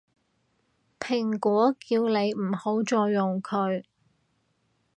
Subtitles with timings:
[0.99, 3.83] 蘋果叫你唔好再用佢